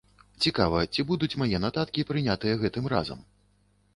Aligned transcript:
Цікава, 0.45 0.79
ці 0.93 1.05
будуць 1.09 1.35
мае 1.41 1.57
нататкі 1.65 2.05
прынятыя 2.11 2.53
гэтым 2.65 2.85
разам? 2.97 3.21